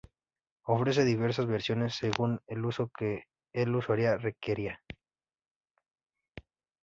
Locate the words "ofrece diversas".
0.63-1.45